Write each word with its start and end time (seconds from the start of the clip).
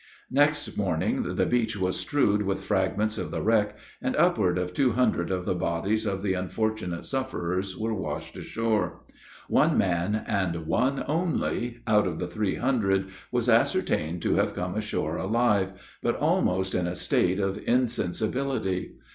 Next 0.31 0.75
morning 0.77 1.35
the 1.35 1.45
beach 1.45 1.77
was 1.77 1.95
strewed 1.99 2.41
with 2.41 2.63
fragments 2.63 3.19
of 3.19 3.29
the 3.29 3.43
wreck, 3.43 3.77
and 4.01 4.15
upward 4.15 4.57
of 4.57 4.73
two 4.73 4.93
hundred 4.93 5.29
of 5.29 5.45
the 5.45 5.53
bodies 5.53 6.07
of 6.07 6.23
the 6.23 6.33
unfortunate 6.33 7.05
sufferers 7.05 7.77
were 7.77 7.93
washed 7.93 8.35
ashore. 8.35 9.03
One 9.47 9.77
man 9.77 10.23
and 10.25 10.65
one 10.65 11.03
only 11.07 11.81
out 11.85 12.07
of 12.07 12.17
the 12.17 12.25
three 12.27 12.55
hundred, 12.55 13.09
was 13.31 13.47
ascertained 13.47 14.23
to 14.23 14.33
have 14.37 14.55
come 14.55 14.73
ashore 14.73 15.17
alive, 15.17 15.73
but 16.01 16.15
almost 16.15 16.73
in 16.73 16.87
a 16.87 16.95
state 16.95 17.39
of 17.39 17.61
insensibility. 17.67 18.93